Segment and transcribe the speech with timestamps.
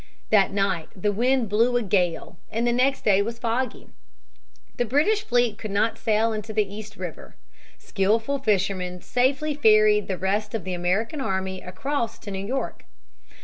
[0.31, 3.87] That night the wind blew a gale, and the next day was foggy.
[4.77, 7.35] The British fleet could not sail into the East River.
[7.77, 12.85] Skillful fishermen safely ferried the rest of the American army across to New York.